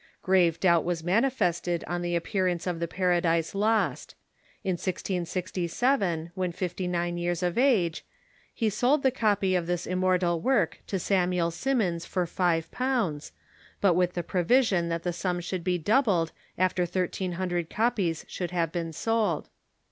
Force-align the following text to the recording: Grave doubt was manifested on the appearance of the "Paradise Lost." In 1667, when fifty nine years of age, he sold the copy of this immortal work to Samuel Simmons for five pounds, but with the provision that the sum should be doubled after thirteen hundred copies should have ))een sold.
Grave 0.23 0.59
doubt 0.59 0.83
was 0.83 1.03
manifested 1.03 1.83
on 1.85 2.01
the 2.01 2.15
appearance 2.15 2.65
of 2.65 2.79
the 2.79 2.87
"Paradise 2.87 3.53
Lost." 3.53 4.15
In 4.63 4.71
1667, 4.71 6.31
when 6.33 6.51
fifty 6.51 6.87
nine 6.87 7.17
years 7.19 7.43
of 7.43 7.55
age, 7.55 8.03
he 8.51 8.67
sold 8.67 9.03
the 9.03 9.11
copy 9.11 9.53
of 9.53 9.67
this 9.67 9.85
immortal 9.85 10.39
work 10.41 10.79
to 10.87 10.97
Samuel 10.97 11.51
Simmons 11.51 12.07
for 12.07 12.25
five 12.25 12.71
pounds, 12.71 13.31
but 13.79 13.93
with 13.93 14.13
the 14.15 14.23
provision 14.23 14.89
that 14.89 15.03
the 15.03 15.13
sum 15.13 15.39
should 15.39 15.63
be 15.63 15.77
doubled 15.77 16.31
after 16.57 16.87
thirteen 16.87 17.33
hundred 17.33 17.69
copies 17.69 18.25
should 18.27 18.49
have 18.49 18.71
))een 18.75 18.93
sold. 18.95 19.49